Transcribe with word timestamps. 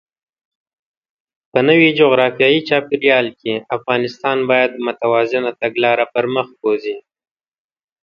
په 1.51 1.59
نوي 1.69 1.89
جغرافیايي 1.99 2.61
چاپېریال 2.69 3.27
کې، 3.39 3.53
افغانستان 3.77 4.37
باید 4.51 4.71
متوازنه 4.87 5.51
تګلاره 5.61 6.05
پرمخ 6.13 6.47
بوځي. 6.59 6.97